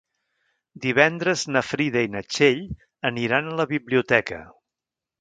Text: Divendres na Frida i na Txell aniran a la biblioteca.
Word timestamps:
Divendres 0.85 1.43
na 1.57 1.63
Frida 1.73 2.03
i 2.07 2.11
na 2.15 2.23
Txell 2.31 2.65
aniran 3.13 3.51
a 3.51 3.57
la 3.63 3.71
biblioteca. 3.77 4.43